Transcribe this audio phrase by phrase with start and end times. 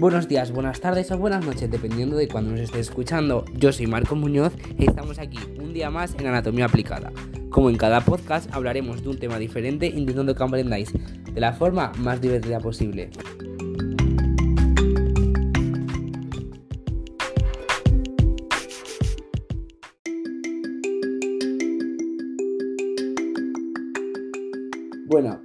[0.00, 3.44] Buenos días, buenas tardes o buenas noches, dependiendo de cuando nos estés escuchando.
[3.52, 7.12] Yo soy Marco Muñoz y estamos aquí un día más en Anatomía Aplicada.
[7.50, 11.92] Como en cada podcast, hablaremos de un tema diferente intentando que aprendáis de la forma
[11.98, 13.10] más divertida posible.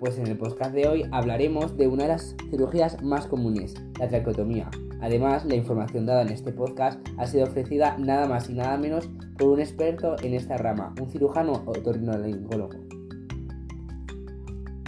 [0.05, 4.08] Pues en el podcast de hoy hablaremos de una de las cirugías más comunes, la
[4.08, 4.70] traqueotomía.
[5.02, 9.09] Además, la información dada en este podcast ha sido ofrecida nada más y nada menos
[9.36, 12.86] por un experto en esta rama, un cirujano otorrinolaringólogo.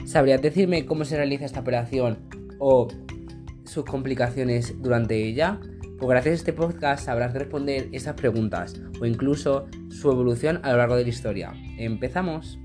[0.05, 2.20] ¿Sabrías decirme cómo se realiza esta operación
[2.59, 2.88] o
[3.63, 5.59] sus complicaciones durante ella?
[5.98, 10.77] Pues gracias a este podcast sabrás responder esas preguntas o incluso su evolución a lo
[10.77, 11.54] largo de la historia.
[11.79, 12.59] ¡Empezamos!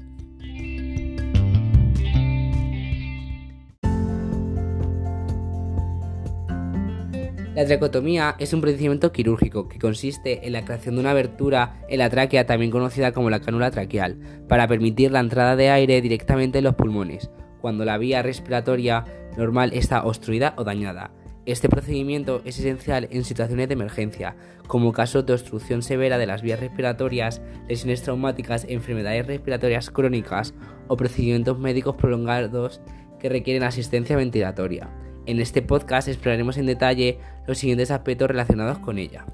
[7.54, 11.98] La traqueotomía es un procedimiento quirúrgico que consiste en la creación de una abertura en
[11.98, 14.16] la tráquea, también conocida como la cánula traqueal,
[14.48, 17.30] para permitir la entrada de aire directamente en los pulmones,
[17.60, 19.04] cuando la vía respiratoria
[19.36, 21.10] normal está obstruida o dañada.
[21.44, 24.34] Este procedimiento es esencial en situaciones de emergencia,
[24.66, 30.54] como casos de obstrucción severa de las vías respiratorias, lesiones traumáticas, enfermedades respiratorias crónicas
[30.88, 32.80] o procedimientos médicos prolongados
[33.20, 34.88] que requieren asistencia ventilatoria.
[35.24, 39.24] En este podcast exploraremos en detalle los siguientes aspectos relacionados con ella.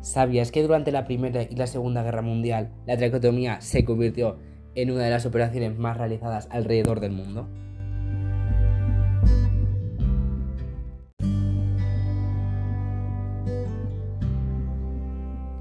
[0.00, 4.38] ¿Sabías que durante la Primera y la Segunda Guerra Mundial la traqueotomía se convirtió
[4.74, 7.48] en una de las operaciones más realizadas alrededor del mundo?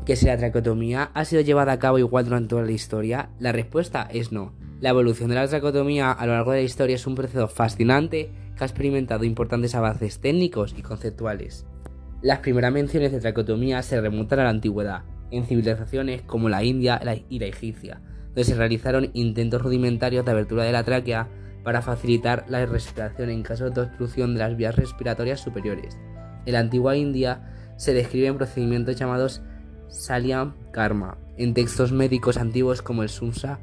[0.06, 3.52] Que si la traqueotomía ha sido llevada a cabo igual durante toda la historia, la
[3.52, 4.54] respuesta es no.
[4.82, 8.32] La evolución de la traqueotomía a lo largo de la historia es un proceso fascinante
[8.58, 11.66] que ha experimentado importantes avances técnicos y conceptuales.
[12.22, 17.02] Las primeras menciones de traqueotomía se remontan a la antigüedad, en civilizaciones como la India
[17.30, 21.30] y la egipcia, donde se realizaron intentos rudimentarios de abertura de la tráquea
[21.64, 25.98] para facilitar la respiración en caso de obstrucción de las vías respiratorias superiores.
[26.46, 29.42] En la antigua India se describen procedimientos llamados
[29.94, 33.60] Salyam Karma en textos médicos antiguos como el Sumsa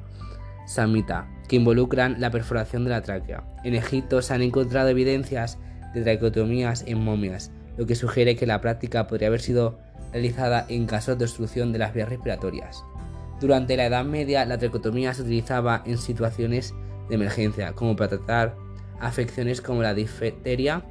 [0.66, 3.42] Samhita, que involucran la perforación de la tráquea.
[3.64, 5.58] En Egipto se han encontrado evidencias
[5.92, 9.78] de traqueotomías en momias, lo que sugiere que la práctica podría haber sido
[10.12, 12.84] realizada en casos de obstrucción de las vías respiratorias.
[13.40, 16.74] Durante la Edad Media, la traqueotomía se utilizaba en situaciones
[17.08, 18.54] de emergencia, como para tratar
[19.00, 20.84] afecciones como la difteria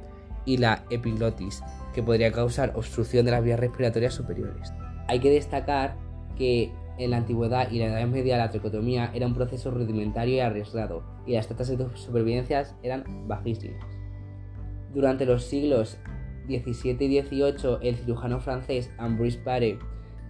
[0.44, 1.62] y la epiglotis,
[1.94, 4.72] que podría causar obstrucción de las vías respiratorias superiores.
[5.10, 5.96] Hay que destacar
[6.38, 10.38] que en la antigüedad y la Edad Media la traqueotomía era un proceso rudimentario y
[10.38, 13.84] arriesgado, y las tasas de supervivencia eran bajísimas.
[14.94, 15.98] Durante los siglos
[16.46, 19.80] XVII y XVIII, el cirujano francés Ambroise Paré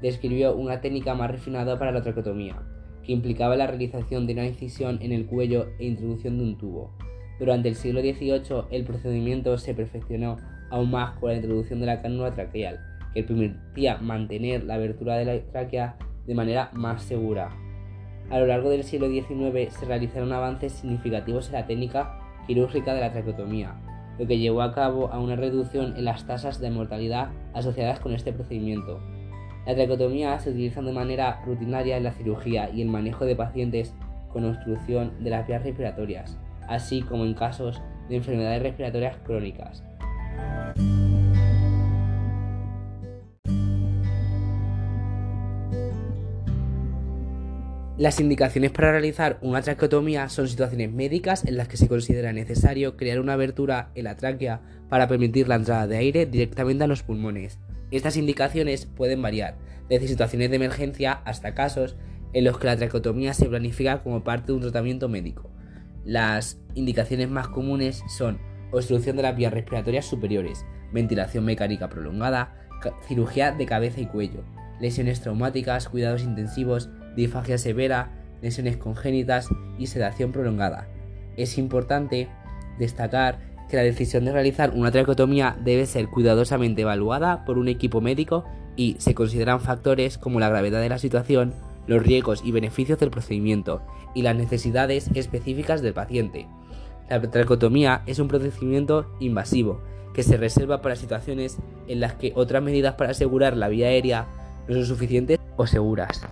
[0.01, 2.63] describió una técnica más refinada para la traqueotomía,
[3.05, 6.97] que implicaba la realización de una incisión en el cuello e introducción de un tubo.
[7.39, 10.39] Durante el siglo XVIII, el procedimiento se perfeccionó
[10.71, 15.25] aún más con la introducción de la cánula traqueal, que permitía mantener la abertura de
[15.25, 17.51] la tráquea de manera más segura.
[18.31, 23.01] A lo largo del siglo XIX se realizaron avances significativos en la técnica quirúrgica de
[23.01, 23.75] la traqueotomía,
[24.19, 28.13] lo que llevó a cabo a una reducción en las tasas de mortalidad asociadas con
[28.13, 29.01] este procedimiento.
[29.67, 33.95] La traqueotomía se utiliza de manera rutinaria en la cirugía y el manejo de pacientes
[34.33, 36.39] con obstrucción de las vías respiratorias,
[36.69, 39.83] así como en casos de enfermedades respiratorias crónicas.
[48.01, 52.97] Las indicaciones para realizar una traqueotomía son situaciones médicas en las que se considera necesario
[52.97, 57.03] crear una abertura en la tráquea para permitir la entrada de aire directamente a los
[57.03, 57.59] pulmones.
[57.91, 59.59] Estas indicaciones pueden variar,
[59.91, 61.95] desde situaciones de emergencia hasta casos
[62.33, 65.51] en los que la traqueotomía se planifica como parte de un tratamiento médico.
[66.03, 68.39] Las indicaciones más comunes son
[68.73, 72.67] obstrucción de las vías respiratorias superiores, ventilación mecánica prolongada,
[73.07, 74.43] cirugía de cabeza y cuello,
[74.81, 78.11] lesiones traumáticas, cuidados intensivos, disfagia severa,
[78.43, 79.49] lesiones congénitas
[79.79, 80.89] y sedación prolongada.
[81.37, 82.29] Es importante
[82.79, 88.01] destacar que la decisión de realizar una traqueotomía debe ser cuidadosamente evaluada por un equipo
[88.01, 88.45] médico
[88.77, 91.55] y se consideran factores como la gravedad de la situación,
[91.87, 93.83] los riesgos y beneficios del procedimiento
[94.15, 96.47] y las necesidades específicas del paciente.
[97.09, 99.81] La traqueotomía es un procedimiento invasivo
[100.15, 104.27] que se reserva para situaciones en las que otras medidas para asegurar la vía aérea
[104.69, 106.23] no son suficientes o seguras.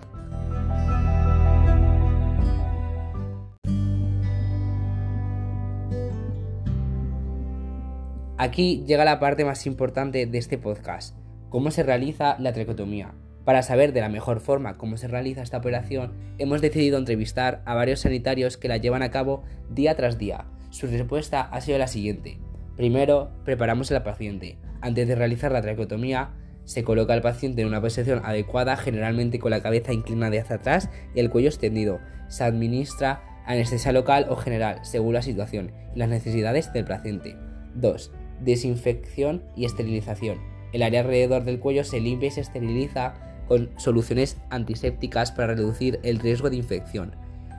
[8.41, 11.13] Aquí llega la parte más importante de este podcast,
[11.49, 13.13] cómo se realiza la traqueotomía.
[13.43, 17.75] Para saber de la mejor forma cómo se realiza esta operación, hemos decidido entrevistar a
[17.75, 20.45] varios sanitarios que la llevan a cabo día tras día.
[20.69, 22.39] Su respuesta ha sido la siguiente.
[22.77, 24.57] Primero, preparamos al paciente.
[24.79, 26.29] Antes de realizar la traqueotomía,
[26.63, 30.89] se coloca al paciente en una posición adecuada, generalmente con la cabeza inclinada hacia atrás
[31.13, 31.99] y el cuello extendido.
[32.29, 37.35] Se administra anestesia local o general, según la situación y las necesidades del paciente.
[37.75, 38.13] 2.
[38.41, 40.37] Desinfección y esterilización.
[40.71, 43.13] El área alrededor del cuello se limpia y se esteriliza
[43.47, 47.15] con soluciones antisépticas para reducir el riesgo de infección.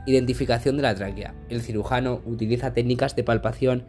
[0.06, 1.34] Identificación de la tráquea.
[1.48, 3.84] El cirujano utiliza técnicas de palpación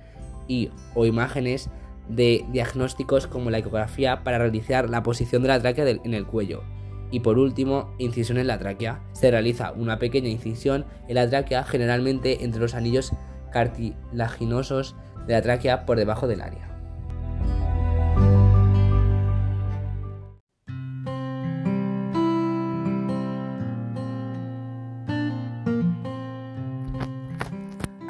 [0.47, 1.69] y o imágenes
[2.09, 6.63] de diagnósticos como la ecografía para realizar la posición de la tráquea en el cuello.
[7.11, 9.03] Y por último, incisión en la tráquea.
[9.13, 13.13] Se realiza una pequeña incisión en la tráquea generalmente entre los anillos
[13.51, 14.95] cartilaginosos
[15.27, 16.70] de la tráquea por debajo del área.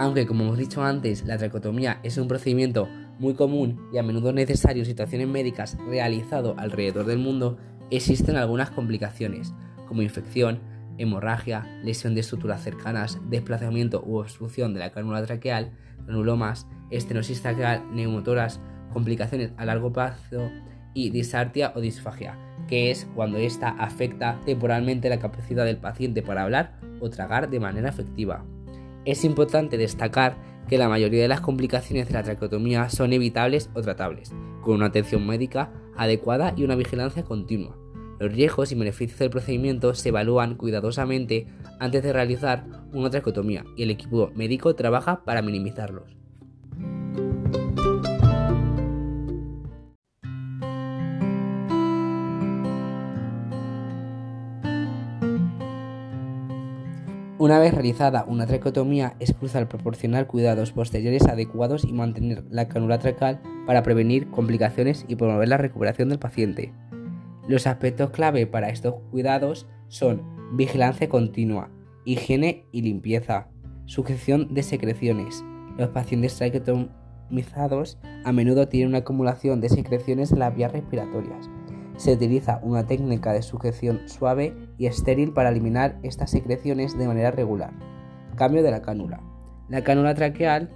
[0.01, 2.89] Aunque como hemos dicho antes, la tracotomía es un procedimiento
[3.19, 7.59] muy común y a menudo necesario en situaciones médicas realizado alrededor del mundo,
[7.92, 9.53] existen algunas complicaciones,
[9.88, 10.59] como infección,
[10.98, 15.69] hemorragia, lesión de estructuras cercanas, desplazamiento u obstrucción de la cánula traqueal,
[16.07, 18.59] granulomas, estenosis traqueal, neumotoras,
[18.94, 20.50] complicaciones a largo plazo
[20.95, 26.42] y disartia o disfagia, que es cuando ésta afecta temporalmente la capacidad del paciente para
[26.42, 28.44] hablar o tragar de manera efectiva.
[29.03, 30.38] Es importante destacar
[30.68, 34.31] que la mayoría de las complicaciones de la traqueotomía son evitables o tratables,
[34.62, 37.75] con una atención médica adecuada y una vigilancia continua.
[38.19, 41.48] Los riesgos y beneficios del procedimiento se evalúan cuidadosamente
[41.80, 46.20] antes de realizar una traqueotomía y el equipo médico trabaja para minimizarlos.
[57.51, 62.98] Una vez realizada una traqueotomía, es crucial proporcionar cuidados posteriores adecuados y mantener la cánula
[62.98, 66.71] tracal para prevenir complicaciones y promover la recuperación del paciente.
[67.50, 71.69] Los aspectos clave para estos cuidados son vigilancia continua,
[72.06, 73.50] higiene y limpieza,
[73.86, 75.44] sujeción de secreciones.
[75.77, 81.50] Los pacientes traqueotomizados a menudo tienen una acumulación de secreciones en las vías respiratorias
[82.01, 87.30] se utiliza una técnica de sujeción suave y estéril para eliminar estas secreciones de manera
[87.30, 87.74] regular.
[88.36, 89.21] Cambio de la cánula.
[89.69, 90.71] La cánula traqueal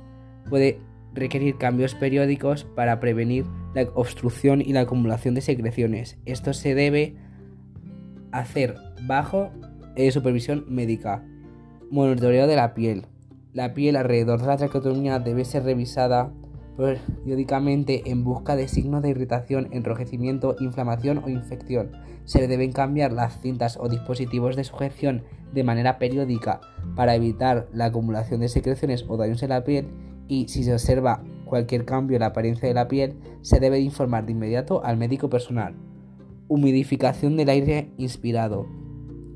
[0.47, 0.79] puede
[1.15, 3.43] requerir cambios periódicos para prevenir
[3.73, 6.19] la obstrucción y la acumulación de secreciones.
[6.25, 7.15] Esto se debe
[8.31, 8.75] hacer
[9.07, 9.49] bajo
[9.95, 11.25] eh, supervisión médica.
[11.89, 13.07] Monitoreo de la piel.
[13.51, 16.31] La piel alrededor de la traqueotomía debe ser revisada
[16.77, 21.91] periódicamente en busca de signos de irritación, enrojecimiento, inflamación o infección.
[22.25, 25.23] Se le deben cambiar las cintas o dispositivos de sujeción
[25.53, 26.61] de manera periódica
[26.95, 29.87] para evitar la acumulación de secreciones o daños en la piel
[30.27, 34.25] y si se observa cualquier cambio en la apariencia de la piel, se debe informar
[34.25, 35.75] de inmediato al médico personal.
[36.47, 38.67] Humidificación del aire inspirado.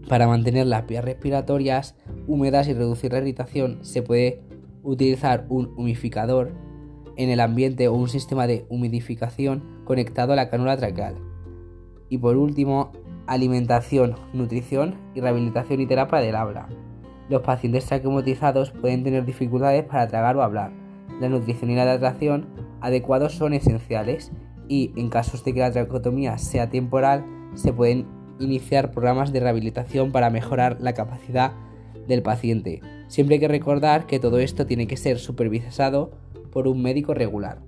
[0.07, 1.95] Para mantener las vías respiratorias
[2.27, 4.41] húmedas y reducir la irritación, se puede
[4.83, 6.51] utilizar un humidificador
[7.19, 11.15] en el ambiente o un sistema de humidificación conectado a la cánula traqueal.
[12.07, 12.93] Y por último,
[13.27, 16.69] alimentación, nutrición y rehabilitación y terapia del habla.
[17.27, 20.71] Los pacientes traqueomotizados pueden tener dificultades para tragar o hablar.
[21.19, 22.47] La nutrición y la hidratación
[22.79, 24.31] adecuados son esenciales
[24.69, 28.07] y en casos de que la traqueotomía sea temporal, se pueden
[28.39, 31.51] iniciar programas de rehabilitación para mejorar la capacidad
[32.07, 32.79] del paciente.
[33.09, 36.11] Siempre hay que recordar que todo esto tiene que ser supervisado
[36.51, 37.59] por un médico regular.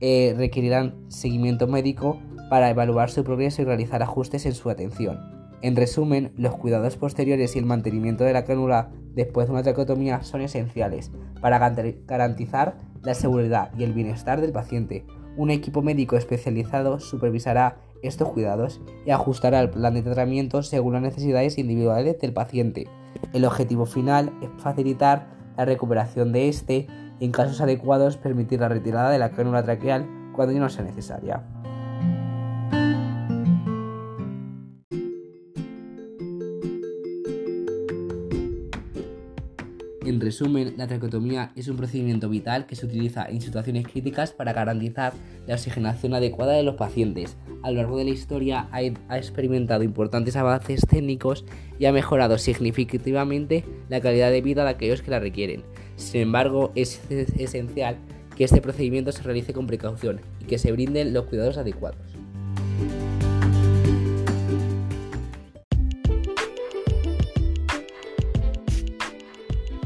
[0.00, 2.18] Eh, requerirán seguimiento médico
[2.50, 5.18] para evaluar su progreso y realizar ajustes en su atención.
[5.62, 10.22] En resumen, los cuidados posteriores y el mantenimiento de la cánula después de una traqueotomía
[10.22, 15.06] son esenciales para garantizar la seguridad y el bienestar del paciente.
[15.36, 21.02] Un equipo médico especializado supervisará estos cuidados y ajustará el plan de tratamiento según las
[21.02, 22.86] necesidades individuales del paciente.
[23.32, 26.86] El objetivo final es facilitar la recuperación de este
[27.20, 31.42] en casos adecuados permitir la retirada de la cánula traqueal cuando ya no sea necesaria.
[40.06, 44.52] En resumen, la traqueotomía es un procedimiento vital que se utiliza en situaciones críticas para
[44.52, 45.12] garantizar
[45.48, 47.36] la oxigenación adecuada de los pacientes.
[47.64, 48.82] A lo largo de la historia ha,
[49.16, 51.44] experimentado importantes avances técnicos
[51.80, 55.64] y ha mejorado significativamente la calidad de vida de aquellos que la requieren.
[55.96, 57.96] Sin embargo, es esencial
[58.36, 61.98] que este procedimiento se realice con precaución y que se brinden los cuidados adecuados.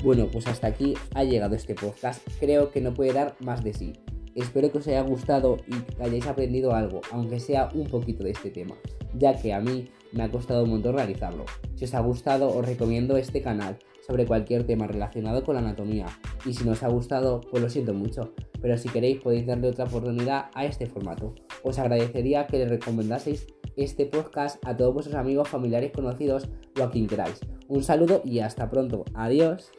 [0.02, 2.26] Bueno, pues hasta aquí ha llegado este podcast.
[2.40, 3.92] Creo que no puede dar más de sí.
[4.34, 8.50] Espero que os haya gustado y hayáis aprendido algo, aunque sea un poquito de este
[8.50, 8.76] tema,
[9.14, 11.44] ya que a mí me ha costado un montón realizarlo.
[11.74, 16.06] Si os ha gustado, os recomiendo este canal sobre cualquier tema relacionado con la anatomía.
[16.44, 19.68] Y si no os ha gustado, pues lo siento mucho, pero si queréis podéis darle
[19.68, 21.34] otra oportunidad a este formato.
[21.62, 26.48] Os agradecería que le recomendaseis este podcast a todos vuestros amigos, familiares, conocidos
[26.78, 27.40] o a quien queráis.
[27.68, 29.04] Un saludo y hasta pronto.
[29.14, 29.70] Adiós.